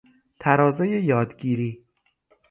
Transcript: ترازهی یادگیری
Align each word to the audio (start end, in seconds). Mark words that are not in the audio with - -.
ترازهی 0.39 1.03
یادگیری 1.03 1.83